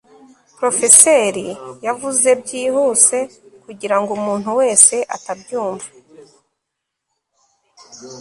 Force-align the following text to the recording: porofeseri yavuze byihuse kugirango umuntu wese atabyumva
porofeseri 0.55 1.47
yavuze 1.87 2.29
byihuse 2.41 3.17
kugirango 3.63 4.09
umuntu 4.19 4.49
wese 4.59 4.95
atabyumva 5.15 5.89